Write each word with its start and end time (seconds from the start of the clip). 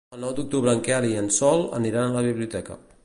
El 0.15 0.21
nou 0.21 0.31
d'octubre 0.37 0.73
en 0.77 0.81
Quel 0.87 1.05
i 1.09 1.13
en 1.19 1.29
Sol 1.37 1.63
aniran 1.81 2.09
a 2.09 2.17
la 2.17 2.25
biblioteca. 2.31 2.81